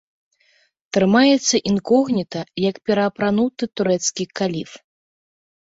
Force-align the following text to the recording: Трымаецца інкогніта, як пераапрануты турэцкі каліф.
Трымаецца 0.97 1.55
інкогніта, 1.73 2.39
як 2.69 2.75
пераапрануты 2.89 3.63
турэцкі 3.81 4.23
каліф. 4.41 4.71